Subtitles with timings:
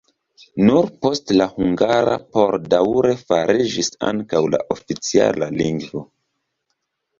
[0.69, 5.31] Nur poste la hungara por daŭre fariĝis ankaŭ la ofica
[5.63, 6.05] lingvo.